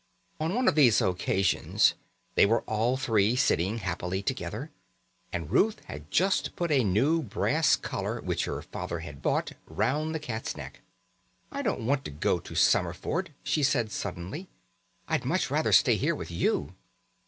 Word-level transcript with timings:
On 0.39 0.55
one 0.55 0.67
of 0.67 0.73
these 0.73 0.99
occasions 0.99 1.93
they 2.33 2.47
were 2.47 2.61
all 2.63 2.97
three 2.97 3.35
sitting 3.35 3.77
happily 3.77 4.23
together, 4.23 4.71
and 5.31 5.51
Ruth 5.51 5.79
had 5.85 6.09
just 6.09 6.55
put 6.55 6.71
a 6.71 6.83
new 6.83 7.21
brass 7.21 7.75
collar 7.75 8.19
which 8.19 8.45
her 8.45 8.63
father 8.63 9.01
had 9.01 9.21
bought 9.21 9.51
round 9.67 10.15
the 10.15 10.19
cat's 10.19 10.57
neck. 10.57 10.81
"I 11.51 11.61
don't 11.61 11.85
want 11.85 12.03
to 12.05 12.09
go 12.09 12.39
to 12.39 12.55
Summerford," 12.55 13.29
she 13.43 13.61
said 13.61 13.91
suddenly. 13.91 14.49
"I'd 15.07 15.23
much 15.23 15.51
rather 15.51 15.71
stay 15.71 15.97
here 15.97 16.15
with 16.15 16.31
you." 16.31 16.73